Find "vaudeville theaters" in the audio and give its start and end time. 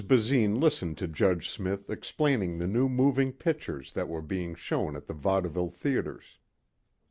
5.13-6.39